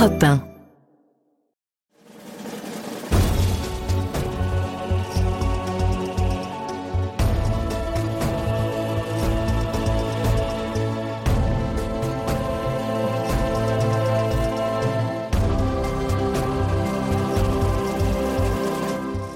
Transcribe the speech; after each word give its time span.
Europe 0.00 0.22
1. 0.22 0.40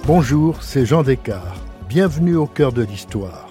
Bonjour, 0.07 0.63
c'est 0.63 0.87
Jean 0.87 1.03
Descartes. 1.03 1.43
Bienvenue 1.91 2.37
au 2.37 2.47
cœur 2.47 2.73
de 2.73 2.83
l'histoire. 2.83 3.44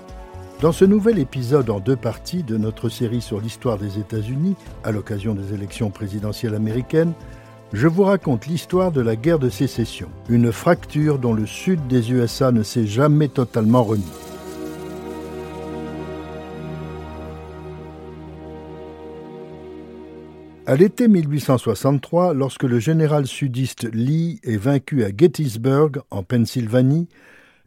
Dans 0.64 0.72
ce 0.72 0.86
nouvel 0.86 1.20
épisode 1.20 1.70
en 1.70 1.82
deux 1.82 1.98
parties 1.98 2.42
de 2.42 2.56
notre 2.56 2.88
série 2.88 3.20
sur 3.20 3.42
l'histoire 3.42 3.78
des 3.78 4.00
États-Unis, 4.00 4.56
à 4.86 4.94
l'occasion 4.94 5.36
des 5.36 5.54
élections 5.54 5.90
présidentielles 5.90 6.56
américaines, 6.56 7.12
je 7.74 7.86
vous 7.86 8.04
raconte 8.04 8.48
l'histoire 8.48 8.94
de 8.94 9.02
la 9.02 9.18
guerre 9.18 9.40
de 9.40 9.50
sécession, 9.50 10.08
une 10.30 10.54
fracture 10.54 11.20
dont 11.20 11.34
le 11.34 11.46
sud 11.46 11.86
des 11.88 12.14
USA 12.14 12.54
ne 12.54 12.64
s'est 12.64 12.88
jamais 12.88 13.28
totalement 13.28 13.84
remis. 13.84 14.06
À 20.66 20.78
l'été 20.78 21.10
1863, 21.10 22.34
lorsque 22.34 22.64
le 22.64 22.80
général 22.80 23.28
sudiste 23.28 23.90
Lee 23.92 24.40
est 24.44 24.56
vaincu 24.56 25.04
à 25.04 25.10
Gettysburg, 25.10 26.04
en 26.10 26.24
Pennsylvanie, 26.24 27.10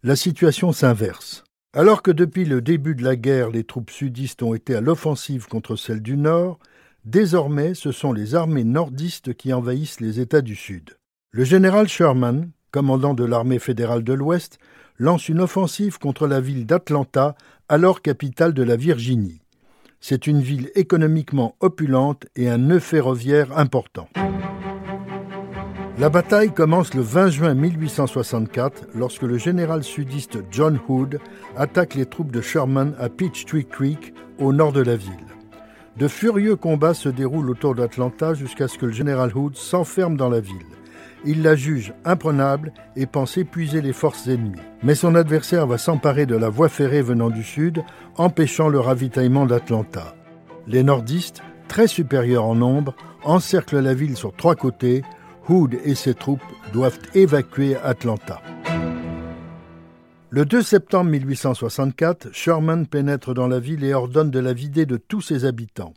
la 0.02 0.16
situation 0.16 0.72
s'inverse. 0.72 1.45
Alors 1.76 2.00
que 2.00 2.10
depuis 2.10 2.46
le 2.46 2.62
début 2.62 2.94
de 2.94 3.04
la 3.04 3.16
guerre, 3.16 3.50
les 3.50 3.62
troupes 3.62 3.90
sudistes 3.90 4.42
ont 4.42 4.54
été 4.54 4.74
à 4.74 4.80
l'offensive 4.80 5.46
contre 5.46 5.76
celles 5.76 6.00
du 6.00 6.16
Nord, 6.16 6.58
désormais 7.04 7.74
ce 7.74 7.92
sont 7.92 8.14
les 8.14 8.34
armées 8.34 8.64
nordistes 8.64 9.34
qui 9.34 9.52
envahissent 9.52 10.00
les 10.00 10.18
États 10.18 10.40
du 10.40 10.56
Sud. 10.56 10.96
Le 11.32 11.44
général 11.44 11.86
Sherman, 11.86 12.50
commandant 12.70 13.12
de 13.12 13.26
l'armée 13.26 13.58
fédérale 13.58 14.04
de 14.04 14.14
l'Ouest, 14.14 14.58
lance 14.96 15.28
une 15.28 15.42
offensive 15.42 15.98
contre 15.98 16.26
la 16.26 16.40
ville 16.40 16.64
d'Atlanta, 16.64 17.34
alors 17.68 18.00
capitale 18.00 18.54
de 18.54 18.62
la 18.62 18.76
Virginie. 18.76 19.42
C'est 20.00 20.26
une 20.26 20.40
ville 20.40 20.70
économiquement 20.76 21.56
opulente 21.60 22.24
et 22.36 22.48
un 22.48 22.56
nœud 22.56 22.80
ferroviaire 22.80 23.58
important. 23.58 24.08
La 25.98 26.10
bataille 26.10 26.52
commence 26.52 26.92
le 26.92 27.00
20 27.00 27.30
juin 27.30 27.54
1864 27.54 28.88
lorsque 28.94 29.22
le 29.22 29.38
général 29.38 29.82
sudiste 29.82 30.38
John 30.50 30.78
Hood 30.88 31.18
attaque 31.56 31.94
les 31.94 32.04
troupes 32.04 32.30
de 32.30 32.42
Sherman 32.42 32.94
à 32.98 33.08
Peachtree 33.08 33.64
Creek 33.64 34.12
au 34.38 34.52
nord 34.52 34.72
de 34.72 34.82
la 34.82 34.94
ville. 34.94 35.14
De 35.96 36.06
furieux 36.06 36.56
combats 36.56 36.92
se 36.92 37.08
déroulent 37.08 37.48
autour 37.48 37.74
d'Atlanta 37.74 38.34
jusqu'à 38.34 38.68
ce 38.68 38.76
que 38.76 38.84
le 38.84 38.92
général 38.92 39.34
Hood 39.34 39.56
s'enferme 39.56 40.18
dans 40.18 40.28
la 40.28 40.40
ville. 40.40 40.66
Il 41.24 41.42
la 41.42 41.56
juge 41.56 41.94
imprenable 42.04 42.74
et 42.94 43.06
pense 43.06 43.38
épuiser 43.38 43.80
les 43.80 43.94
forces 43.94 44.28
ennemies. 44.28 44.60
Mais 44.82 44.94
son 44.94 45.14
adversaire 45.14 45.66
va 45.66 45.78
s'emparer 45.78 46.26
de 46.26 46.36
la 46.36 46.50
voie 46.50 46.68
ferrée 46.68 47.00
venant 47.00 47.30
du 47.30 47.42
sud, 47.42 47.82
empêchant 48.16 48.68
le 48.68 48.80
ravitaillement 48.80 49.46
d'Atlanta. 49.46 50.14
Les 50.66 50.82
nordistes, 50.82 51.42
très 51.68 51.86
supérieurs 51.86 52.44
en 52.44 52.54
nombre, 52.54 52.94
encerclent 53.24 53.80
la 53.80 53.94
ville 53.94 54.16
sur 54.16 54.36
trois 54.36 54.56
côtés. 54.56 55.02
Hood 55.48 55.78
et 55.84 55.94
ses 55.94 56.14
troupes 56.14 56.40
doivent 56.72 56.98
évacuer 57.14 57.76
Atlanta. 57.76 58.42
Le 60.30 60.44
2 60.44 60.62
septembre 60.62 61.10
1864, 61.10 62.32
Sherman 62.32 62.86
pénètre 62.86 63.32
dans 63.32 63.46
la 63.46 63.60
ville 63.60 63.84
et 63.84 63.94
ordonne 63.94 64.30
de 64.30 64.40
la 64.40 64.52
vider 64.52 64.86
de 64.86 64.96
tous 64.96 65.20
ses 65.20 65.44
habitants. 65.44 65.94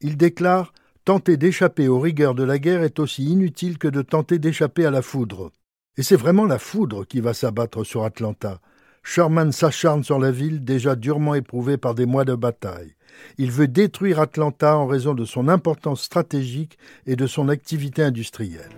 Il 0.00 0.16
déclare 0.16 0.72
Tenter 1.04 1.36
d'échapper 1.36 1.88
aux 1.88 1.98
rigueurs 1.98 2.36
de 2.36 2.44
la 2.44 2.60
guerre 2.60 2.84
est 2.84 3.00
aussi 3.00 3.24
inutile 3.24 3.76
que 3.76 3.88
de 3.88 4.02
tenter 4.02 4.38
d'échapper 4.38 4.86
à 4.86 4.92
la 4.92 5.02
foudre. 5.02 5.50
Et 5.96 6.04
c'est 6.04 6.16
vraiment 6.16 6.44
la 6.44 6.60
foudre 6.60 7.04
qui 7.04 7.20
va 7.20 7.34
s'abattre 7.34 7.84
sur 7.84 8.04
Atlanta. 8.04 8.60
Sherman 9.02 9.50
s'acharne 9.50 10.04
sur 10.04 10.20
la 10.20 10.30
ville 10.30 10.64
déjà 10.64 10.94
durement 10.94 11.34
éprouvée 11.34 11.76
par 11.76 11.96
des 11.96 12.06
mois 12.06 12.24
de 12.24 12.36
bataille. 12.36 12.94
Il 13.36 13.50
veut 13.50 13.66
détruire 13.66 14.20
Atlanta 14.20 14.76
en 14.76 14.86
raison 14.86 15.14
de 15.14 15.24
son 15.24 15.48
importance 15.48 16.02
stratégique 16.02 16.78
et 17.06 17.16
de 17.16 17.26
son 17.26 17.48
activité 17.48 18.04
industrielle. 18.04 18.70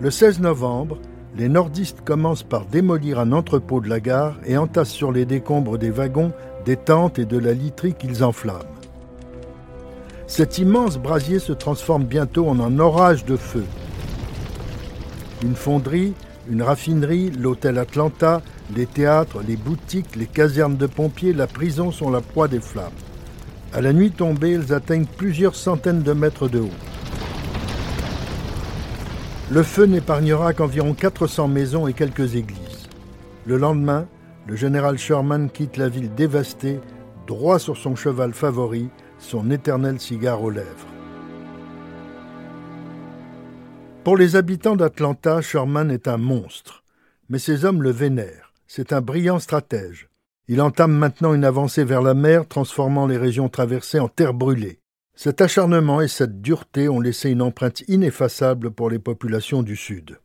Le 0.00 0.10
16 0.10 0.40
novembre, 0.40 0.98
les 1.36 1.48
nordistes 1.48 2.00
commencent 2.04 2.42
par 2.42 2.66
démolir 2.66 3.20
un 3.20 3.30
entrepôt 3.30 3.80
de 3.80 3.88
la 3.88 4.00
gare 4.00 4.34
et 4.44 4.56
entassent 4.56 4.90
sur 4.90 5.12
les 5.12 5.24
décombres 5.24 5.78
des 5.78 5.90
wagons 5.90 6.32
des 6.64 6.76
tentes 6.76 7.18
et 7.18 7.24
de 7.24 7.38
la 7.38 7.52
literie 7.52 7.94
qu'ils 7.94 8.24
enflamment. 8.24 8.64
Cet 10.26 10.58
immense 10.58 10.98
brasier 10.98 11.38
se 11.38 11.52
transforme 11.52 12.04
bientôt 12.04 12.48
en 12.48 12.58
un 12.58 12.78
orage 12.80 13.24
de 13.24 13.36
feu. 13.36 13.64
Une 15.42 15.54
fonderie, 15.54 16.14
une 16.48 16.62
raffinerie, 16.62 17.30
l'hôtel 17.30 17.78
Atlanta, 17.78 18.42
les 18.74 18.86
théâtres, 18.86 19.42
les 19.46 19.56
boutiques, 19.56 20.16
les 20.16 20.26
casernes 20.26 20.76
de 20.76 20.86
pompiers, 20.86 21.32
la 21.32 21.46
prison 21.46 21.92
sont 21.92 22.10
la 22.10 22.20
proie 22.20 22.48
des 22.48 22.60
flammes. 22.60 22.90
À 23.72 23.80
la 23.80 23.92
nuit 23.92 24.10
tombée, 24.10 24.52
elles 24.52 24.72
atteignent 24.72 25.06
plusieurs 25.06 25.54
centaines 25.54 26.02
de 26.02 26.12
mètres 26.12 26.48
de 26.48 26.60
haut. 26.60 26.93
Le 29.50 29.62
feu 29.62 29.84
n'épargnera 29.84 30.54
qu'environ 30.54 30.94
400 30.94 31.48
maisons 31.48 31.86
et 31.86 31.92
quelques 31.92 32.34
églises. 32.34 32.88
Le 33.44 33.58
lendemain, 33.58 34.06
le 34.46 34.56
général 34.56 34.96
Sherman 34.96 35.50
quitte 35.50 35.76
la 35.76 35.90
ville 35.90 36.14
dévastée, 36.14 36.80
droit 37.26 37.58
sur 37.58 37.76
son 37.76 37.94
cheval 37.94 38.32
favori, 38.32 38.88
son 39.18 39.50
éternel 39.50 40.00
cigare 40.00 40.42
aux 40.42 40.50
lèvres. 40.50 40.88
Pour 44.02 44.16
les 44.16 44.34
habitants 44.34 44.76
d'Atlanta, 44.76 45.42
Sherman 45.42 45.90
est 45.90 46.08
un 46.08 46.16
monstre, 46.18 46.82
mais 47.28 47.38
ses 47.38 47.66
hommes 47.66 47.82
le 47.82 47.90
vénèrent. 47.90 48.54
C'est 48.66 48.94
un 48.94 49.02
brillant 49.02 49.40
stratège. 49.40 50.08
Il 50.48 50.62
entame 50.62 50.92
maintenant 50.92 51.34
une 51.34 51.44
avancée 51.44 51.84
vers 51.84 52.02
la 52.02 52.14
mer, 52.14 52.48
transformant 52.48 53.06
les 53.06 53.18
régions 53.18 53.50
traversées 53.50 54.00
en 54.00 54.08
terre 54.08 54.32
brûlée. 54.32 54.80
Cet 55.16 55.40
acharnement 55.40 56.00
et 56.00 56.08
cette 56.08 56.42
dureté 56.42 56.88
ont 56.88 57.00
laissé 57.00 57.30
une 57.30 57.42
empreinte 57.42 57.82
ineffaçable 57.88 58.72
pour 58.72 58.90
les 58.90 58.98
populations 58.98 59.62
du 59.62 59.76
Sud. 59.76 60.18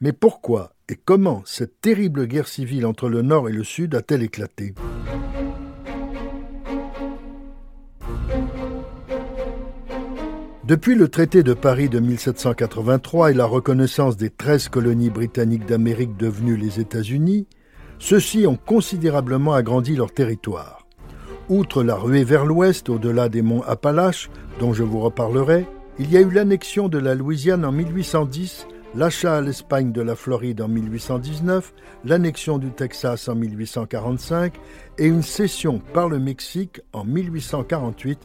Mais 0.00 0.12
pourquoi 0.12 0.74
et 0.88 0.96
comment 0.96 1.42
cette 1.46 1.80
terrible 1.80 2.26
guerre 2.26 2.46
civile 2.46 2.84
entre 2.84 3.08
le 3.08 3.22
Nord 3.22 3.48
et 3.48 3.52
le 3.52 3.64
Sud 3.64 3.94
a-t-elle 3.94 4.22
éclaté? 4.22 4.74
Depuis 10.64 10.96
le 10.96 11.08
traité 11.08 11.42
de 11.42 11.54
Paris 11.54 11.88
de 11.88 12.00
1783 12.00 13.30
et 13.30 13.34
la 13.34 13.46
reconnaissance 13.46 14.16
des 14.16 14.30
13 14.30 14.68
colonies 14.68 15.10
britanniques 15.10 15.64
d'Amérique 15.64 16.16
devenues 16.16 16.56
les 16.56 16.78
États-Unis, 16.78 17.46
ceux-ci 17.98 18.46
ont 18.46 18.56
considérablement 18.56 19.54
agrandi 19.54 19.96
leur 19.96 20.12
territoire. 20.12 20.85
Outre 21.48 21.84
la 21.84 21.94
ruée 21.94 22.24
vers 22.24 22.44
l'ouest, 22.44 22.88
au-delà 22.88 23.28
des 23.28 23.42
monts 23.42 23.62
Appalaches, 23.62 24.30
dont 24.58 24.72
je 24.72 24.82
vous 24.82 25.00
reparlerai, 25.00 25.66
il 25.98 26.10
y 26.10 26.16
a 26.16 26.20
eu 26.20 26.30
l'annexion 26.30 26.88
de 26.88 26.98
la 26.98 27.14
Louisiane 27.14 27.64
en 27.64 27.70
1810 27.72 28.66
l'achat 28.96 29.36
à 29.36 29.40
l'Espagne 29.40 29.92
de 29.92 30.00
la 30.00 30.16
Floride 30.16 30.60
en 30.60 30.68
1819, 30.68 31.72
l'annexion 32.04 32.58
du 32.58 32.70
Texas 32.70 33.28
en 33.28 33.34
1845 33.34 34.54
et 34.98 35.06
une 35.06 35.22
cession 35.22 35.80
par 35.92 36.08
le 36.08 36.18
Mexique 36.18 36.80
en 36.92 37.04
1848 37.04 38.18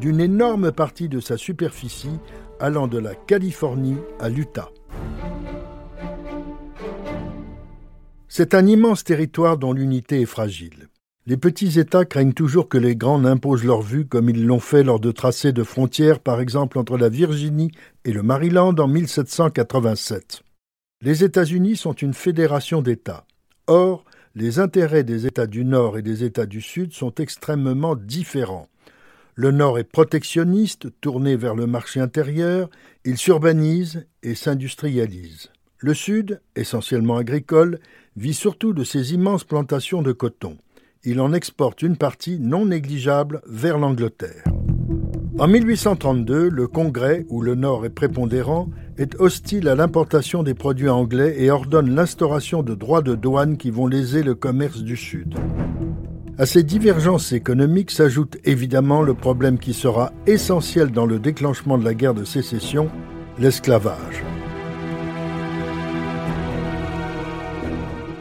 d'une 0.00 0.20
énorme 0.20 0.72
partie 0.72 1.08
de 1.08 1.20
sa 1.20 1.36
superficie 1.36 2.18
allant 2.58 2.88
de 2.88 2.98
la 2.98 3.14
Californie 3.14 3.98
à 4.18 4.28
l'Utah. 4.28 4.70
C'est 8.28 8.54
un 8.54 8.66
immense 8.66 9.04
territoire 9.04 9.58
dont 9.58 9.72
l'unité 9.72 10.22
est 10.22 10.26
fragile. 10.26 10.88
Les 11.26 11.38
petits 11.38 11.78
États 11.80 12.04
craignent 12.04 12.34
toujours 12.34 12.68
que 12.68 12.76
les 12.76 12.96
grands 12.96 13.18
n'imposent 13.18 13.64
leur 13.64 13.80
vue 13.80 14.04
comme 14.04 14.28
ils 14.28 14.44
l'ont 14.44 14.60
fait 14.60 14.82
lors 14.82 15.00
de 15.00 15.10
tracés 15.10 15.52
de 15.52 15.62
frontières, 15.62 16.20
par 16.20 16.38
exemple 16.38 16.78
entre 16.78 16.98
la 16.98 17.08
Virginie 17.08 17.70
et 18.04 18.12
le 18.12 18.22
Maryland 18.22 18.74
en 18.78 18.86
1787. 18.86 20.42
Les 21.00 21.24
États-Unis 21.24 21.76
sont 21.76 21.94
une 21.94 22.12
fédération 22.12 22.82
d'États. 22.82 23.24
Or, 23.68 24.04
les 24.34 24.58
intérêts 24.58 25.02
des 25.02 25.24
États 25.24 25.46
du 25.46 25.64
Nord 25.64 25.96
et 25.96 26.02
des 26.02 26.24
États 26.24 26.44
du 26.44 26.60
Sud 26.60 26.92
sont 26.92 27.14
extrêmement 27.14 27.96
différents. 27.96 28.68
Le 29.34 29.50
Nord 29.50 29.78
est 29.78 29.84
protectionniste, 29.84 30.88
tourné 31.00 31.36
vers 31.36 31.54
le 31.54 31.66
marché 31.66 32.00
intérieur, 32.00 32.68
il 33.06 33.16
s'urbanise 33.16 34.06
et 34.22 34.34
s'industrialise. 34.34 35.48
Le 35.78 35.94
Sud, 35.94 36.42
essentiellement 36.54 37.16
agricole, 37.16 37.80
vit 38.14 38.34
surtout 38.34 38.74
de 38.74 38.84
ses 38.84 39.14
immenses 39.14 39.44
plantations 39.44 40.02
de 40.02 40.12
coton 40.12 40.58
il 41.04 41.20
en 41.20 41.32
exporte 41.32 41.82
une 41.82 41.96
partie 41.96 42.38
non 42.40 42.66
négligeable 42.66 43.42
vers 43.46 43.78
l'Angleterre. 43.78 44.44
En 45.38 45.48
1832, 45.48 46.48
le 46.48 46.66
Congrès, 46.68 47.26
où 47.28 47.42
le 47.42 47.56
Nord 47.56 47.84
est 47.84 47.90
prépondérant, 47.90 48.68
est 48.98 49.20
hostile 49.20 49.68
à 49.68 49.74
l'importation 49.74 50.42
des 50.42 50.54
produits 50.54 50.88
anglais 50.88 51.34
et 51.38 51.50
ordonne 51.50 51.94
l'instauration 51.94 52.62
de 52.62 52.74
droits 52.74 53.02
de 53.02 53.16
douane 53.16 53.56
qui 53.56 53.70
vont 53.70 53.88
léser 53.88 54.22
le 54.22 54.34
commerce 54.34 54.82
du 54.82 54.96
Sud. 54.96 55.34
À 56.38 56.46
ces 56.46 56.62
divergences 56.62 57.32
économiques 57.32 57.90
s'ajoute 57.90 58.38
évidemment 58.44 59.02
le 59.02 59.14
problème 59.14 59.58
qui 59.58 59.72
sera 59.72 60.12
essentiel 60.26 60.90
dans 60.90 61.06
le 61.06 61.18
déclenchement 61.18 61.78
de 61.78 61.84
la 61.84 61.94
guerre 61.94 62.14
de 62.14 62.24
sécession, 62.24 62.88
l'esclavage. 63.38 64.24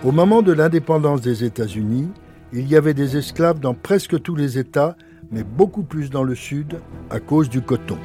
Au 0.03 0.11
moment 0.11 0.41
de 0.41 0.51
l'indépendance 0.51 1.21
des 1.21 1.43
États-Unis, 1.43 2.09
il 2.53 2.67
y 2.67 2.75
avait 2.75 2.93
des 2.93 3.17
esclaves 3.17 3.59
dans 3.59 3.73
presque 3.73 4.21
tous 4.21 4.35
les 4.35 4.59
États, 4.59 4.95
mais 5.31 5.43
beaucoup 5.43 5.83
plus 5.83 6.09
dans 6.09 6.23
le 6.23 6.35
Sud 6.35 6.79
à 7.09 7.19
cause 7.19 7.49
du 7.49 7.61
coton. 7.61 7.97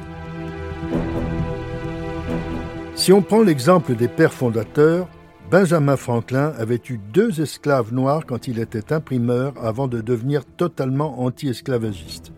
Si 2.95 3.13
on 3.13 3.21
prend 3.21 3.43
l'exemple 3.43 3.95
des 3.95 4.07
pères 4.07 4.33
fondateurs, 4.33 5.07
Benjamin 5.51 5.95
Franklin 5.95 6.53
avait 6.57 6.81
eu 6.89 6.99
deux 7.13 7.41
esclaves 7.41 7.93
noirs 7.93 8.25
quand 8.25 8.47
il 8.47 8.59
était 8.59 8.91
imprimeur 8.91 9.53
avant 9.63 9.87
de 9.87 10.01
devenir 10.01 10.45
totalement 10.45 11.21
anti-esclavagiste. 11.21 12.31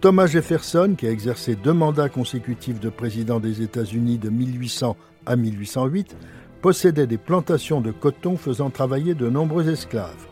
Thomas 0.00 0.26
Jefferson, 0.26 0.94
qui 0.96 1.06
a 1.06 1.10
exercé 1.10 1.56
deux 1.56 1.74
mandats 1.74 2.08
consécutifs 2.08 2.80
de 2.80 2.88
président 2.88 3.38
des 3.38 3.60
États-Unis 3.60 4.18
de 4.18 4.30
1800 4.30 4.96
à 5.26 5.36
1808, 5.36 6.16
possédait 6.62 7.06
des 7.06 7.18
plantations 7.18 7.80
de 7.80 7.90
coton 7.90 8.36
faisant 8.36 8.70
travailler 8.70 9.14
de 9.14 9.28
nombreux 9.28 9.68
esclaves. 9.68 10.29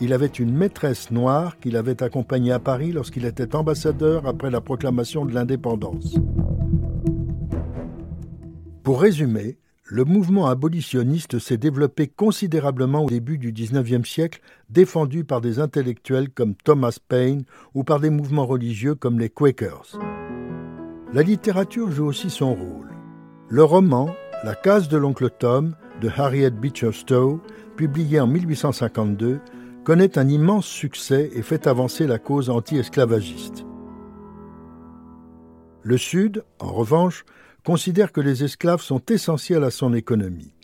Il 0.00 0.14
avait 0.14 0.26
une 0.26 0.56
maîtresse 0.56 1.10
noire 1.10 1.58
qu'il 1.58 1.76
avait 1.76 2.02
accompagnée 2.02 2.52
à 2.52 2.58
Paris 2.58 2.92
lorsqu'il 2.92 3.26
était 3.26 3.54
ambassadeur 3.54 4.26
après 4.26 4.50
la 4.50 4.60
proclamation 4.60 5.26
de 5.26 5.34
l'indépendance. 5.34 6.16
Pour 8.82 9.02
résumer, 9.02 9.58
le 9.84 10.04
mouvement 10.04 10.46
abolitionniste 10.46 11.38
s'est 11.38 11.56
développé 11.56 12.06
considérablement 12.06 13.04
au 13.04 13.08
début 13.08 13.38
du 13.38 13.52
XIXe 13.52 14.08
siècle, 14.08 14.40
défendu 14.70 15.24
par 15.24 15.40
des 15.40 15.58
intellectuels 15.58 16.30
comme 16.30 16.54
Thomas 16.54 16.96
Paine 17.08 17.42
ou 17.74 17.84
par 17.84 18.00
des 18.00 18.10
mouvements 18.10 18.46
religieux 18.46 18.94
comme 18.94 19.18
les 19.18 19.28
Quakers. 19.28 19.98
La 21.12 21.22
littérature 21.22 21.90
joue 21.90 22.06
aussi 22.06 22.30
son 22.30 22.54
rôle. 22.54 22.88
Le 23.48 23.64
roman 23.64 24.14
La 24.44 24.54
case 24.54 24.88
de 24.88 24.96
l'oncle 24.96 25.28
Tom 25.28 25.74
de 26.00 26.08
Harriet 26.08 26.52
Beecher 26.52 26.92
Stowe, 26.92 27.40
publié 27.76 28.20
en 28.20 28.28
1852, 28.28 29.40
connaît 29.84 30.18
un 30.18 30.28
immense 30.28 30.66
succès 30.66 31.30
et 31.34 31.42
fait 31.42 31.66
avancer 31.66 32.06
la 32.06 32.18
cause 32.18 32.50
anti-esclavagiste. 32.50 33.64
Le 35.82 35.96
Sud, 35.96 36.44
en 36.58 36.72
revanche, 36.72 37.24
considère 37.64 38.12
que 38.12 38.20
les 38.20 38.44
esclaves 38.44 38.82
sont 38.82 39.02
essentiels 39.10 39.64
à 39.64 39.70
son 39.70 39.94
économie. 39.94 40.54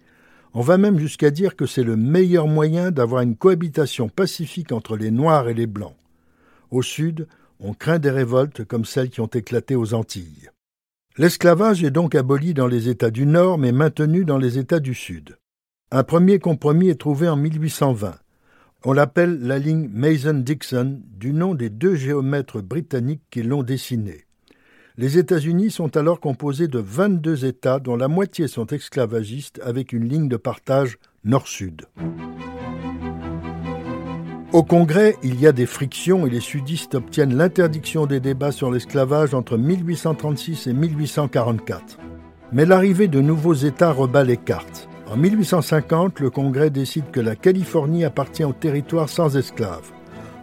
On 0.53 0.61
va 0.61 0.79
même 0.79 0.99
jusqu'à 0.99 1.31
dire 1.31 1.57
que 1.57 1.67
c'est 1.67 1.83
le 1.83 1.97
meilleur 1.97 2.47
moyen 2.47 2.91
d'avoir 2.91 3.23
une 3.23 3.37
cohabitation 3.37 4.09
pacifique 4.09 4.73
entre 4.73 4.97
les 4.97 5.11
Noirs 5.11 5.49
et 5.49 5.55
les 5.55 5.67
Blancs. 5.67 5.97
Au 6.71 6.83
Sud, 6.83 7.27
on 7.61 7.75
craint 7.75 7.99
des 7.99 8.11
révoltes 8.11 8.65
comme 8.65 8.85
celles 8.85 9.11
qui 9.11 9.21
ont 9.21 9.27
éclaté 9.27 9.77
aux 9.77 9.95
Antilles. 9.95 10.51
L'esclavage 11.19 11.83
est 11.83 11.91
donc 11.91 12.15
aboli 12.15 12.53
dans 12.53 12.67
les 12.67 12.89
États 12.89 13.11
du 13.11 13.25
Nord 13.25 13.59
mais 13.59 13.73
maintenu 13.73 14.27
dans 14.27 14.39
les 14.39 14.59
États 14.59 14.81
du 14.81 14.95
Sud. 14.95 15.37
Un 15.91 16.03
premier 16.03 16.39
compromis 16.39 16.89
est 16.89 17.01
trouvé 17.01 17.29
en 17.29 17.37
1820. 17.37 18.15
On 18.85 18.93
l'appelle 18.93 19.41
la 19.41 19.59
ligne 19.59 19.89
Mason-Dixon 19.93 21.01
du 21.19 21.33
nom 21.33 21.55
des 21.55 21.71
deux 21.71 21.95
géomètres 21.95 22.61
britanniques 22.61 23.23
qui 23.31 23.43
l'ont 23.43 23.63
dessinée. 23.63 24.27
Les 24.99 25.19
États-Unis 25.19 25.71
sont 25.71 25.97
alors 25.97 26.21
composés 26.21 26.69
de 26.69 26.79
22 26.79 27.45
États 27.45 27.81
dont 27.81 27.97
la 27.97 28.09
moitié 28.09 28.49
sont 28.49 28.67
esclavagistes 28.67 29.61
avec 29.65 29.93
une 29.93 30.09
ligne 30.09 30.29
de 30.29 30.37
partage 30.37 30.99
nord-sud. 31.25 31.87
Au 34.53 34.63
Congrès, 34.63 35.17
il 35.23 35.39
y 35.41 35.47
a 35.47 35.53
des 35.53 35.67
frictions 35.67 36.27
et 36.27 36.31
les 36.31 36.41
sudistes 36.41 36.95
obtiennent 36.95 37.37
l'interdiction 37.37 38.07
des 38.07 38.21
débats 38.21 38.53
sur 38.53 38.71
l'esclavage 38.71 39.35
entre 39.35 39.59
1836 39.59 40.69
et 40.69 40.73
1844. 40.73 41.99
Mais 42.53 42.65
l'arrivée 42.65 43.09
de 43.09 43.21
nouveaux 43.21 43.55
États 43.55 43.91
rebat 43.91 44.25
les 44.25 44.39
cartes. 44.39 44.89
En 45.09 45.17
1850, 45.17 46.19
le 46.19 46.31
Congrès 46.31 46.71
décide 46.71 47.11
que 47.13 47.21
la 47.21 47.37
Californie 47.37 48.05
appartient 48.05 48.45
au 48.45 48.53
territoire 48.53 49.09
sans 49.09 49.37
esclaves. 49.37 49.93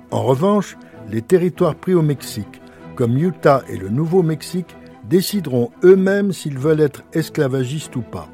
En 0.09 0.23
revanche, 0.23 0.77
les 1.11 1.21
territoires 1.21 1.75
pris 1.75 1.93
au 1.93 2.01
Mexique, 2.01 2.61
comme 2.95 3.17
Utah 3.17 3.63
et 3.67 3.77
le 3.77 3.89
Nouveau-Mexique, 3.89 4.75
décideront 5.09 5.71
eux-mêmes 5.83 6.31
s'ils 6.31 6.57
veulent 6.57 6.79
être 6.79 7.03
esclavagistes 7.13 7.95
ou 7.97 8.01
pas. 8.01 8.29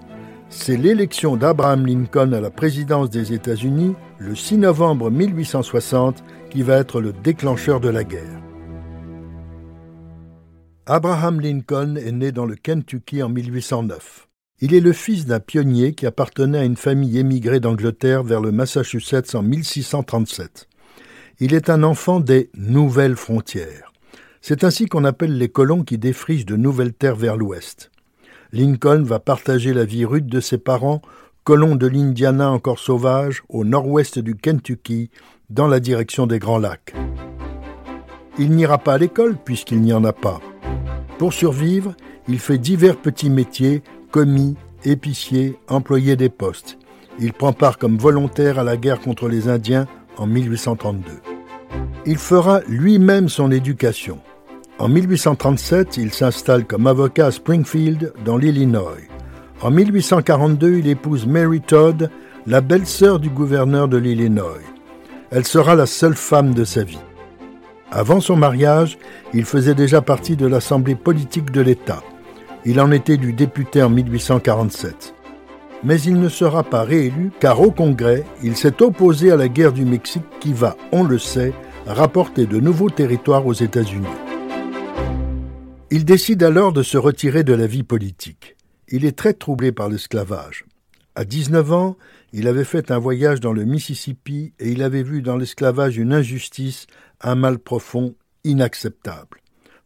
C'est 0.49 0.77
l'élection 0.77 1.35
d'Abraham 1.35 1.85
Lincoln 1.85 2.33
à 2.33 2.41
la 2.41 2.51
présidence 2.51 3.09
des 3.09 3.33
États-Unis 3.33 3.95
le 4.19 4.35
6 4.35 4.57
novembre 4.57 5.09
1860 5.09 6.23
qui 6.51 6.61
va 6.61 6.77
être 6.77 7.01
le 7.01 7.11
déclencheur 7.11 7.79
de 7.79 7.89
la 7.89 8.03
guerre. 8.03 8.41
Abraham 10.85 11.39
Lincoln 11.39 11.95
est 11.95 12.11
né 12.11 12.31
dans 12.31 12.45
le 12.45 12.55
Kentucky 12.55 13.21
en 13.21 13.29
1809. 13.29 14.28
Il 14.61 14.73
est 14.73 14.81
le 14.81 14.91
fils 14.91 15.25
d'un 15.25 15.39
pionnier 15.39 15.93
qui 15.93 16.05
appartenait 16.05 16.57
à 16.57 16.65
une 16.65 16.75
famille 16.75 17.17
émigrée 17.17 17.61
d'Angleterre 17.61 18.23
vers 18.23 18.41
le 18.41 18.51
Massachusetts 18.51 19.33
en 19.33 19.41
1637. 19.41 20.67
Il 21.39 21.53
est 21.53 21.69
un 21.69 21.81
enfant 21.83 22.19
des 22.19 22.49
nouvelles 22.57 23.15
frontières. 23.15 23.93
C'est 24.41 24.65
ainsi 24.65 24.87
qu'on 24.87 25.05
appelle 25.05 25.37
les 25.37 25.47
colons 25.47 25.83
qui 25.83 25.97
défrichent 25.97 26.45
de 26.45 26.57
nouvelles 26.57 26.91
terres 26.91 27.15
vers 27.15 27.37
l'ouest. 27.37 27.89
Lincoln 28.51 29.03
va 29.03 29.19
partager 29.19 29.73
la 29.73 29.85
vie 29.85 30.03
rude 30.03 30.27
de 30.27 30.41
ses 30.41 30.57
parents, 30.57 31.01
colons 31.45 31.77
de 31.77 31.87
l'Indiana 31.87 32.51
encore 32.51 32.79
sauvage, 32.79 33.43
au 33.47 33.63
nord-ouest 33.63 34.19
du 34.19 34.35
Kentucky, 34.35 35.09
dans 35.49 35.67
la 35.67 35.79
direction 35.79 36.27
des 36.27 36.39
Grands 36.39 36.57
Lacs. 36.57 36.93
Il 38.37 38.51
n'ira 38.51 38.77
pas 38.77 38.95
à 38.95 38.97
l'école 38.97 39.37
puisqu'il 39.37 39.79
n'y 39.81 39.93
en 39.93 40.03
a 40.03 40.13
pas. 40.13 40.41
Pour 41.17 41.31
survivre, 41.31 41.95
il 42.27 42.39
fait 42.39 42.57
divers 42.57 42.97
petits 42.97 43.29
métiers, 43.29 43.83
commis, 44.11 44.55
épicier, 44.85 45.57
employé 45.67 46.15
des 46.15 46.29
postes. 46.29 46.77
Il 47.19 47.33
prend 47.33 47.53
part 47.53 47.77
comme 47.77 47.97
volontaire 47.97 48.59
à 48.59 48.63
la 48.63 48.77
guerre 48.77 49.01
contre 49.01 49.27
les 49.27 49.47
Indiens 49.49 49.87
en 50.17 50.25
1832. 50.27 51.01
Il 52.05 52.17
fera 52.17 52.61
lui-même 52.67 53.29
son 53.29 53.51
éducation. 53.51 54.19
En 54.79 54.87
1837, 54.87 55.97
il 55.97 56.13
s'installe 56.13 56.65
comme 56.65 56.87
avocat 56.87 57.27
à 57.27 57.31
Springfield, 57.31 58.13
dans 58.23 58.37
l'Illinois. 58.37 58.95
En 59.61 59.71
1842, 59.71 60.77
il 60.77 60.87
épouse 60.87 61.27
Mary 61.27 61.59
Todd, 61.59 62.09
la 62.47 62.61
belle-sœur 62.61 63.19
du 63.19 63.29
gouverneur 63.29 63.89
de 63.89 63.97
l'Illinois. 63.97 64.59
Elle 65.31 65.45
sera 65.45 65.75
la 65.75 65.85
seule 65.85 66.15
femme 66.15 66.53
de 66.53 66.63
sa 66.63 66.83
vie. 66.83 66.99
Avant 67.91 68.21
son 68.21 68.37
mariage, 68.37 68.97
il 69.33 69.43
faisait 69.43 69.75
déjà 69.75 70.01
partie 70.01 70.37
de 70.37 70.47
l'Assemblée 70.47 70.95
politique 70.95 71.51
de 71.51 71.61
l'État. 71.61 72.01
Il 72.65 72.81
en 72.81 72.91
était 72.91 73.17
du 73.17 73.31
député 73.31 73.81
en 73.81 73.89
1847. 73.89 75.13
Mais 75.83 76.01
il 76.01 76.19
ne 76.19 76.27
sera 76.27 76.63
pas 76.63 76.83
réélu 76.83 77.31
car 77.39 77.61
au 77.61 77.71
Congrès, 77.71 78.25
il 78.43 78.57
s'est 78.57 78.81
opposé 78.81 79.31
à 79.31 79.37
la 79.37 79.47
guerre 79.47 79.71
du 79.71 79.85
Mexique 79.85 80.23
qui 80.41 80.51
va, 80.51 80.75
on 80.91 81.03
le 81.03 81.17
sait, 81.17 81.53
rapporter 81.85 82.45
de 82.45 82.59
nouveaux 82.59 82.89
territoires 82.89 83.47
aux 83.47 83.53
États-Unis. 83.53 84.07
Il 85.89 86.03
décide 86.03 86.43
alors 86.43 86.73
de 86.73 86.83
se 86.83 86.97
retirer 86.97 87.43
de 87.43 87.53
la 87.53 87.65
vie 87.65 87.83
politique. 87.83 88.57
Il 88.89 89.05
est 89.05 89.17
très 89.17 89.33
troublé 89.33 89.71
par 89.71 89.87
l'esclavage. 89.87 90.65
À 91.15 91.23
19 91.23 91.71
ans, 91.71 91.97
il 92.33 92.47
avait 92.47 92.65
fait 92.65 92.91
un 92.91 92.99
voyage 92.99 93.39
dans 93.39 93.53
le 93.53 93.63
Mississippi 93.63 94.53
et 94.59 94.69
il 94.69 94.83
avait 94.83 95.03
vu 95.03 95.21
dans 95.21 95.37
l'esclavage 95.37 95.97
une 95.97 96.13
injustice, 96.13 96.87
un 97.21 97.35
mal 97.35 97.57
profond, 97.57 98.15
inacceptable. 98.43 99.41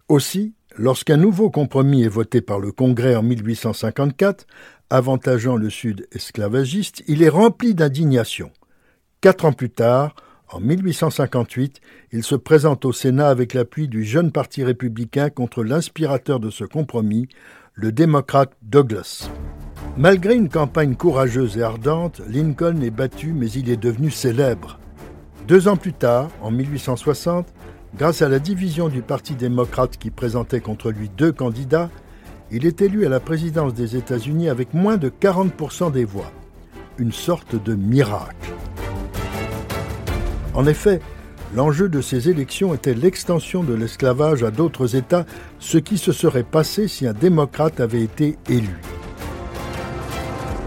Aussi, 0.09 0.53
lorsqu'un 0.77 1.17
nouveau 1.17 1.49
compromis 1.49 2.03
est 2.03 2.09
voté 2.09 2.41
par 2.41 2.59
le 2.59 2.71
Congrès 2.71 3.15
en 3.15 3.23
1854, 3.23 4.45
avantageant 4.89 5.55
le 5.55 5.69
Sud 5.69 6.07
esclavagiste, 6.11 7.03
il 7.07 7.23
est 7.23 7.29
rempli 7.29 7.73
d'indignation. 7.73 8.51
Quatre 9.21 9.45
ans 9.45 9.53
plus 9.53 9.69
tard, 9.69 10.15
en 10.51 10.59
1858, 10.59 11.81
il 12.11 12.23
se 12.23 12.35
présente 12.35 12.85
au 12.85 12.93
Sénat 12.93 13.29
avec 13.29 13.53
l'appui 13.53 13.87
du 13.87 14.03
jeune 14.03 14.31
parti 14.31 14.63
républicain 14.63 15.29
contre 15.29 15.63
l'inspirateur 15.63 16.39
de 16.39 16.49
ce 16.49 16.63
compromis, 16.63 17.27
le 17.73 17.91
démocrate 17.91 18.51
Douglas. 18.61 19.29
Malgré 19.97 20.35
une 20.35 20.49
campagne 20.49 20.95
courageuse 20.95 21.57
et 21.57 21.63
ardente, 21.63 22.21
Lincoln 22.27 22.81
est 22.81 22.91
battu 22.91 23.33
mais 23.33 23.49
il 23.51 23.69
est 23.69 23.77
devenu 23.77 24.11
célèbre. 24.11 24.79
Deux 25.47 25.67
ans 25.67 25.77
plus 25.77 25.93
tard, 25.93 26.29
en 26.41 26.51
1860, 26.51 27.47
grâce 27.97 28.21
à 28.21 28.29
la 28.29 28.39
division 28.39 28.89
du 28.89 29.01
Parti 29.01 29.35
démocrate 29.35 29.97
qui 29.97 30.09
présentait 30.09 30.61
contre 30.61 30.91
lui 30.91 31.09
deux 31.09 31.31
candidats, 31.31 31.89
il 32.51 32.65
est 32.65 32.81
élu 32.81 33.05
à 33.05 33.09
la 33.09 33.19
présidence 33.19 33.73
des 33.73 33.95
États-Unis 33.95 34.49
avec 34.49 34.73
moins 34.73 34.97
de 34.97 35.09
40% 35.09 35.91
des 35.91 36.05
voix. 36.05 36.31
Une 36.97 37.11
sorte 37.11 37.61
de 37.61 37.73
miracle. 37.73 38.53
En 40.53 40.67
effet, 40.67 40.99
l'enjeu 41.55 41.89
de 41.89 42.01
ces 42.01 42.29
élections 42.29 42.73
était 42.73 42.93
l'extension 42.93 43.63
de 43.63 43.73
l'esclavage 43.73 44.43
à 44.43 44.51
d'autres 44.51 44.95
États, 44.95 45.25
ce 45.59 45.79
qui 45.79 45.97
se 45.97 46.11
serait 46.11 46.43
passé 46.43 46.87
si 46.87 47.07
un 47.07 47.13
démocrate 47.13 47.79
avait 47.79 48.03
été 48.03 48.37
élu. 48.49 48.79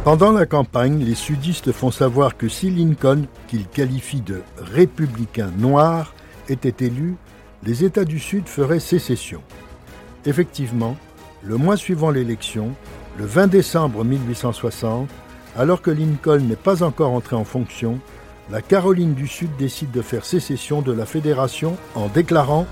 Pendant 0.02 0.32
la 0.32 0.46
campagne, 0.46 1.04
les 1.04 1.16
sudistes 1.16 1.72
font 1.72 1.90
savoir 1.90 2.36
que 2.36 2.48
si 2.48 2.70
Lincoln, 2.70 3.26
qu'ils 3.48 3.66
qualifient 3.66 4.20
de 4.20 4.42
républicain 4.58 5.50
noir, 5.58 6.14
était 6.48 6.86
élu, 6.86 7.16
les 7.64 7.84
États 7.84 8.04
du 8.04 8.18
Sud 8.18 8.46
feraient 8.46 8.80
sécession. 8.80 9.42
Effectivement, 10.24 10.96
le 11.42 11.56
mois 11.56 11.76
suivant 11.76 12.10
l'élection, 12.10 12.72
le 13.18 13.24
20 13.24 13.46
décembre 13.46 14.04
1860, 14.04 15.08
alors 15.56 15.80
que 15.80 15.90
Lincoln 15.90 16.40
n'est 16.40 16.56
pas 16.56 16.82
encore 16.82 17.12
entré 17.12 17.36
en 17.36 17.44
fonction, 17.44 17.98
la 18.50 18.62
Caroline 18.62 19.14
du 19.14 19.26
Sud 19.26 19.50
décide 19.58 19.90
de 19.90 20.02
faire 20.02 20.24
sécession 20.24 20.82
de 20.82 20.92
la 20.92 21.06
Fédération 21.06 21.76
en 21.94 22.08
déclarant 22.08 22.66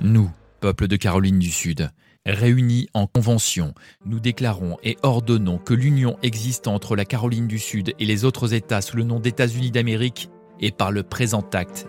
Nous, 0.00 0.30
peuple 0.60 0.86
de 0.86 0.96
Caroline 0.96 1.38
du 1.38 1.50
Sud, 1.50 1.90
réunis 2.26 2.88
en 2.94 3.06
convention, 3.06 3.74
nous 4.06 4.20
déclarons 4.20 4.76
et 4.84 4.96
ordonnons 5.02 5.58
que 5.58 5.74
l'union 5.74 6.16
existe 6.22 6.68
entre 6.68 6.94
la 6.94 7.04
Caroline 7.04 7.48
du 7.48 7.58
Sud 7.58 7.94
et 7.98 8.04
les 8.04 8.24
autres 8.24 8.54
États 8.54 8.82
sous 8.82 8.96
le 8.96 9.04
nom 9.04 9.18
d'États-Unis 9.18 9.70
d'Amérique 9.70 10.30
est 10.60 10.76
par 10.76 10.92
le 10.92 11.02
présent 11.02 11.44
acte 11.52 11.88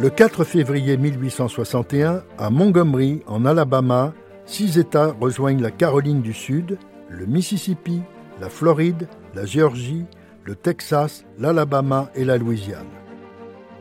Le 0.00 0.10
4 0.10 0.44
février 0.44 0.96
1861, 0.96 2.22
à 2.38 2.50
Montgomery, 2.50 3.22
en 3.26 3.44
Alabama, 3.44 4.14
six 4.46 4.78
États 4.78 5.14
rejoignent 5.20 5.60
la 5.60 5.70
Caroline 5.70 6.22
du 6.22 6.32
Sud, 6.32 6.78
le 7.08 7.26
Mississippi, 7.26 8.00
la 8.40 8.48
Floride, 8.48 9.08
la 9.34 9.44
Géorgie, 9.44 10.06
le 10.44 10.54
Texas, 10.54 11.24
l'Alabama 11.38 12.10
et 12.14 12.24
la 12.24 12.38
Louisiane. 12.38 12.86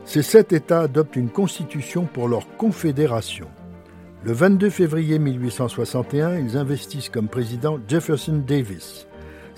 Ces 0.03 0.21
sept 0.21 0.51
États 0.51 0.81
adoptent 0.81 1.15
une 1.15 1.29
constitution 1.29 2.05
pour 2.05 2.27
leur 2.27 2.47
confédération. 2.57 3.47
Le 4.23 4.33
22 4.33 4.69
février 4.69 5.19
1861, 5.19 6.39
ils 6.39 6.57
investissent 6.57 7.09
comme 7.09 7.29
président 7.29 7.79
Jefferson 7.87 8.43
Davis. 8.45 9.06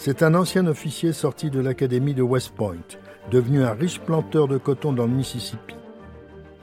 C'est 0.02 0.24
un 0.24 0.34
ancien 0.34 0.66
officier 0.66 1.12
sorti 1.12 1.50
de 1.50 1.60
l'Académie 1.60 2.14
de 2.14 2.22
West 2.22 2.52
Point, 2.56 2.78
devenu 3.32 3.64
un 3.64 3.74
riche 3.74 4.00
planteur 4.00 4.48
de 4.48 4.58
coton 4.58 4.94
dans 4.94 5.08
le 5.08 5.12
Mississippi. 5.12 5.76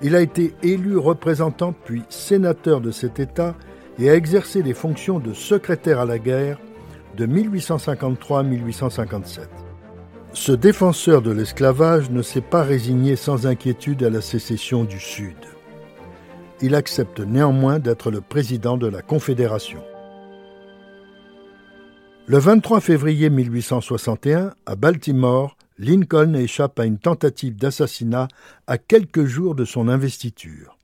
Il 0.01 0.17
a 0.17 0.23
été 0.23 0.55
élu 0.63 0.97
représentant 0.97 1.75
puis 1.85 2.03
sénateur 2.09 2.81
de 2.81 2.91
cet 2.91 3.21
État 3.21 3.55
et 3.99 4.09
a 4.09 4.15
exercé 4.15 4.63
les 4.63 4.73
fonctions 4.73 5.19
de 5.19 5.35
secrétaire 5.35 6.01
à 6.01 6.07
la 6.07 6.19
guerre 6.19 6.59
de 7.19 7.27
1853 7.27 8.41
à 8.41 8.43
1857. 8.43 9.51
Ce 10.33 10.53
défenseur 10.53 11.21
de 11.21 11.31
l'esclavage 11.31 12.09
ne 12.09 12.23
s'est 12.23 12.41
pas 12.41 12.63
résigné 12.63 13.17
sans 13.17 13.47
inquiétude 13.47 14.03
à 14.03 14.09
la 14.09 14.23
sécession 14.23 14.85
du 14.85 14.99
Sud. 14.99 15.37
Il 16.63 16.75
accepte 16.75 17.21
néanmoins 17.21 17.81
d'être 17.81 18.11
le 18.11 18.23
président 18.23 18.79
de 18.79 18.87
la 18.87 19.03
Confédération. 19.03 19.83
Le 22.29 22.39
23 22.39 22.81
février 22.81 23.31
1861, 23.31 24.53
à 24.67 24.75
Baltimore, 24.75 25.57
Lincoln 25.79 26.35
échappe 26.35 26.81
à 26.81 26.85
une 26.85 26.99
tentative 26.99 27.55
d'assassinat 27.55 28.27
à 28.67 28.79
quelques 28.79 29.27
jours 29.27 29.55
de 29.55 29.65
son 29.65 29.87
investiture. 29.87 30.77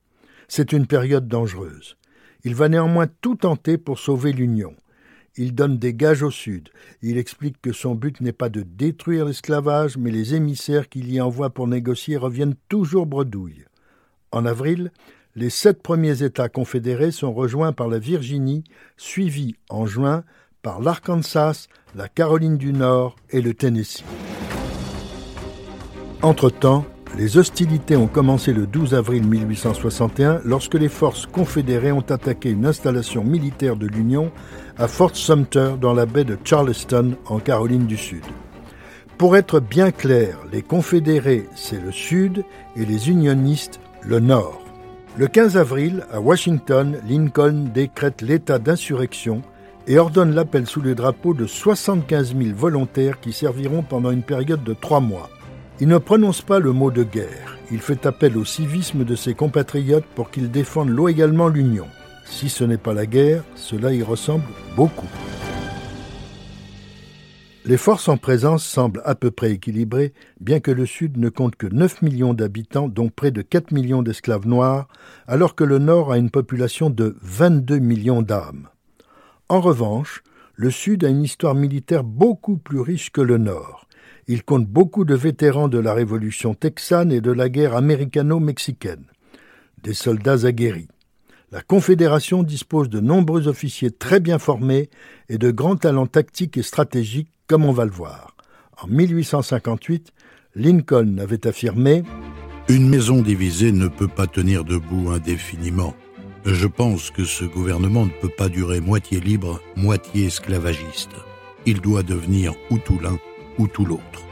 C'est 0.47 0.71
une 0.71 0.87
période 0.87 1.27
dangereuse. 1.27 1.97
Il 2.45 2.55
va 2.55 2.69
néanmoins 2.69 3.09
tout 3.23 3.35
tenter 3.35 3.77
pour 3.77 3.99
sauver 3.99 4.31
l'Union. 4.33 4.77
Il 5.37 5.53
donne 5.53 5.79
des 5.79 5.95
gages 5.95 6.23
au 6.23 6.31
Sud. 6.31 6.69
Il 7.03 7.19
explique 7.19 7.61
que 7.61 7.73
son 7.73 7.97
but 7.97 8.21
n'est 8.21 8.31
pas 8.31 8.49
de 8.49 8.63
détruire 8.63 9.25
l'esclavage, 9.25 9.97
mais 9.97 10.13
les 10.13 10.37
émissaires 10.37 10.89
qu'il 10.89 11.13
y 11.13 11.21
envoie 11.21 11.51
pour 11.51 11.67
négocier 11.67 12.17
reviennent 12.17 12.55
toujours 12.69 13.07
bredouilles. 13.07 13.65
En 14.31 14.47
avril, 14.47 14.93
les 15.35 15.51
sept 15.51 15.83
premiers 15.83 16.23
États 16.23 16.49
confédérés 16.49 17.11
sont 17.11 17.33
rejoints 17.33 17.73
par 17.73 17.89
la 17.89 17.99
Virginie, 17.99 18.63
suivis 18.97 19.57
en 19.71 19.87
juin 19.87 20.23
par 20.63 20.81
l'Arkansas, 20.81 21.67
la 21.97 22.09
Caroline 22.09 22.57
du 22.57 22.73
Nord 22.73 23.17
et 23.31 23.43
le 23.43 23.53
Tennessee. 23.53 24.05
Entre-temps, 26.23 26.85
les 27.19 27.37
hostilités 27.37 27.97
ont 27.97 28.07
commencé 28.07 28.53
le 28.53 28.67
12 28.67 28.95
avril 28.95 29.27
1861 29.27 30.41
lorsque 30.45 30.75
les 30.75 30.89
forces 30.89 31.27
confédérées 31.27 31.93
ont 31.93 32.01
attaqué 32.09 32.51
une 32.51 32.65
installation 32.65 33.25
militaire 33.25 33.77
de 33.77 33.87
l'Union 33.87 34.31
à 34.79 34.89
Fort 34.89 35.17
Sumter 35.17 35.73
dans 35.81 35.93
la 35.93 36.07
baie 36.07 36.25
de 36.25 36.39
Charleston 36.43 37.17
en 37.27 37.39
Caroline 37.39 37.87
du 37.87 37.97
Sud. 37.97 38.25
Pour 39.19 39.37
être 39.37 39.61
bien 39.61 39.91
clair, 39.91 40.39
les 40.53 40.63
confédérés 40.63 41.49
c'est 41.55 41.83
le 41.83 41.93
Sud 41.93 42.45
et 42.77 42.87
les 42.87 43.11
unionistes 43.11 43.81
le 44.03 44.21
Nord. 44.21 44.63
Le 45.19 45.27
15 45.27 45.59
avril, 45.59 46.07
à 46.11 46.21
Washington, 46.21 46.99
Lincoln 47.07 47.69
décrète 47.75 48.23
l'état 48.23 48.59
d'insurrection 48.59 49.43
et 49.87 49.99
ordonne 49.99 50.35
l'appel 50.35 50.67
sous 50.67 50.81
le 50.81 50.95
drapeau 50.95 51.35
de 51.35 51.47
75 51.47 52.37
000 52.37 52.57
volontaires 52.57 53.21
qui 53.21 53.33
serviront 53.33 53.83
pendant 53.83 54.11
une 54.11 54.23
période 54.23 54.63
de 54.65 54.75
trois 54.75 55.01
mois. 55.01 55.31
Il 55.81 55.89
ne 55.89 55.99
prononce 55.99 56.43
pas 56.43 56.59
le 56.59 56.73
mot 56.73 56.91
de 56.91 57.03
guerre. 57.03 57.59
Il 57.71 57.81
fait 57.81 58.07
appel 58.07 58.37
au 58.37 58.45
civisme 58.45 59.05
de 59.05 59.17
ses 59.17 59.35
compatriotes 59.35 60.05
pour 60.15 60.31
qu'ils 60.31 60.51
défendent 60.51 60.91
loyalement 60.91 61.49
l'Union. 61.49 61.87
Si 62.25 62.49
ce 62.49 62.65
n'est 62.65 62.79
pas 62.79 62.95
la 62.95 63.07
guerre, 63.07 63.43
cela 63.55 63.93
y 63.93 64.03
ressemble 64.03 64.45
beaucoup. 64.77 65.09
Les 67.65 67.77
forces 67.77 68.09
en 68.09 68.17
présence 68.17 68.65
semblent 68.65 69.03
à 69.05 69.15
peu 69.15 69.31
près 69.31 69.53
équilibrées, 69.53 70.13
bien 70.41 70.59
que 70.59 70.73
le 70.73 70.85
Sud 70.85 71.17
ne 71.17 71.29
compte 71.29 71.55
que 71.55 71.69
9 71.69 72.03
millions 72.03 72.35
d'habitants, 72.35 72.89
dont 72.89 73.09
près 73.09 73.31
de 73.31 73.41
4 73.41 73.71
millions 73.71 74.03
d'esclaves 74.03 74.49
noirs, 74.49 74.89
alors 75.29 75.55
que 75.55 75.63
le 75.63 75.79
Nord 75.79 76.11
a 76.11 76.19
une 76.19 76.31
population 76.31 76.91
de 76.91 77.17
22 77.23 77.79
millions 77.79 78.23
d'âmes. 78.23 78.69
En 79.53 79.61
revanche, 79.61 80.23
le 80.55 80.71
Sud 80.71 81.05
a 81.05 81.11
une 81.11 81.25
histoire 81.25 81.55
militaire 81.55 82.05
beaucoup 82.05 82.57
plus 82.57 82.81
riche 82.81 83.13
que 83.13 83.21
le 83.21 83.37
Nord. 83.37 83.87
Il 84.27 84.45
compte 84.45 84.67
beaucoup 84.67 85.05
de 85.05 85.15
vétérans 85.15 85.69
de 85.69 85.77
la 85.77 85.93
Révolution 85.93 86.55
texane 86.55 87.13
et 87.13 87.21
de 87.21 87.31
la 87.31 87.51
guerre 87.51 87.77
américano-mexicaine, 87.77 89.05
des 89.83 89.93
soldats 89.93 90.47
aguerris. 90.47 90.89
La 91.51 91.61
Confédération 91.61 92.43
dispose 92.43 92.89
de 92.89 93.01
nombreux 93.01 93.47
officiers 93.47 93.91
très 93.91 94.21
bien 94.21 94.39
formés 94.39 94.89
et 95.29 95.37
de 95.37 95.51
grands 95.51 95.77
talents 95.77 96.07
tactiques 96.07 96.57
et 96.57 96.63
stratégiques, 96.63 97.35
comme 97.47 97.67
on 97.67 97.73
va 97.73 97.85
le 97.85 97.91
voir. 97.91 98.35
En 98.81 98.87
1858, 98.87 100.15
Lincoln 100.55 101.19
avait 101.19 101.47
affirmé 101.47 102.05
Une 102.71 102.89
maison 102.89 103.21
divisée 103.21 103.71
ne 103.71 103.89
peut 103.89 104.09
pas 104.09 104.27
tenir 104.27 104.65
debout 104.65 105.11
indéfiniment. 105.11 105.95
Je 106.45 106.67
pense 106.67 107.13
que 107.13 107.25
ce 107.25 107.45
gouvernement 107.45 108.05
ne 108.05 108.11
peut 108.11 108.29
pas 108.29 108.49
durer 108.49 108.81
moitié 108.81 109.21
libre, 109.21 109.61
moitié 109.77 110.27
esclavagiste. 110.27 111.13
Il 111.67 111.81
doit 111.81 112.03
devenir 112.03 112.55
ou 112.71 112.79
tout 112.79 112.99
l'un 113.01 113.17
ou 113.59 113.69
tout 113.69 113.85
l'autre. 113.85 114.25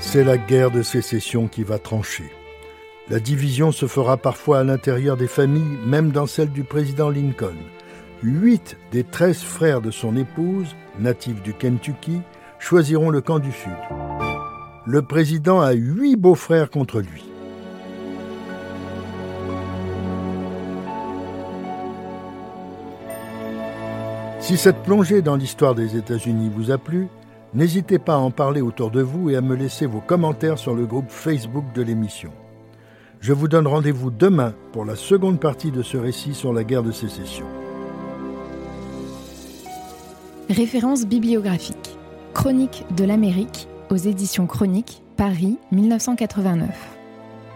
C'est 0.00 0.24
la 0.24 0.36
guerre 0.36 0.72
de 0.72 0.82
sécession 0.82 1.46
qui 1.46 1.62
va 1.62 1.78
trancher. 1.78 2.24
La 3.08 3.20
division 3.20 3.70
se 3.70 3.86
fera 3.86 4.16
parfois 4.16 4.58
à 4.58 4.64
l'intérieur 4.64 5.16
des 5.16 5.28
familles, 5.28 5.78
même 5.86 6.10
dans 6.10 6.26
celle 6.26 6.50
du 6.50 6.64
président 6.64 7.10
Lincoln. 7.10 7.56
Huit 8.24 8.76
des 8.90 9.04
treize 9.04 9.40
frères 9.40 9.80
de 9.80 9.92
son 9.92 10.16
épouse, 10.16 10.74
natifs 10.98 11.42
du 11.42 11.54
Kentucky, 11.54 12.22
choisiront 12.58 13.10
le 13.10 13.20
camp 13.20 13.38
du 13.38 13.52
Sud. 13.52 13.70
Le 14.84 15.02
président 15.02 15.60
a 15.60 15.72
huit 15.72 16.16
beaux-frères 16.16 16.70
contre 16.70 16.98
lui. 17.00 17.29
Si 24.50 24.56
cette 24.56 24.82
plongée 24.82 25.22
dans 25.22 25.36
l'histoire 25.36 25.76
des 25.76 25.96
États-Unis 25.96 26.50
vous 26.52 26.72
a 26.72 26.76
plu, 26.76 27.06
N'hésitez 27.54 28.00
pas 28.00 28.14
à 28.14 28.18
en 28.18 28.32
parler 28.32 28.60
autour 28.60 28.90
de 28.90 29.00
vous 29.00 29.30
et 29.30 29.36
à 29.36 29.40
me 29.40 29.54
laisser 29.54 29.86
vos 29.86 30.00
commentaires 30.00 30.58
sur 30.58 30.74
le 30.74 30.86
groupe 30.86 31.08
Facebook 31.08 31.64
de 31.72 31.82
l'émission. 31.82 32.32
Je 33.20 33.32
vous 33.32 33.46
donne 33.46 33.68
rendez-vous 33.68 34.10
demain 34.10 34.52
pour 34.72 34.84
la 34.84 34.96
seconde 34.96 35.38
partie 35.38 35.70
de 35.70 35.82
ce 35.82 35.96
récit 35.96 36.34
sur 36.34 36.52
la 36.52 36.64
guerre 36.64 36.82
de 36.82 36.90
sécession. 36.90 37.46
Référence 40.48 41.06
bibliographique. 41.06 41.96
Chronique 42.34 42.84
de 42.96 43.04
l'Amérique 43.04 43.68
aux 43.88 43.96
éditions 43.96 44.48
Chroniques, 44.48 45.04
Paris 45.16 45.58
1989. 45.70 46.68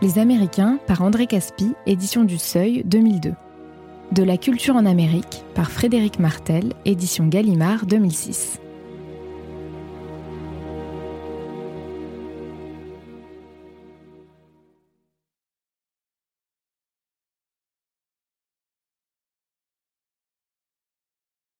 Les 0.00 0.20
Américains 0.20 0.78
par 0.86 1.02
André 1.02 1.26
Caspi, 1.26 1.72
édition 1.86 2.22
du 2.22 2.38
Seuil 2.38 2.84
2002. 2.84 3.32
De 4.14 4.22
la 4.22 4.36
culture 4.36 4.76
en 4.76 4.86
Amérique 4.86 5.42
par 5.56 5.72
Frédéric 5.72 6.20
Martel, 6.20 6.72
édition 6.84 7.26
Gallimard 7.26 7.84
2006. 7.84 8.60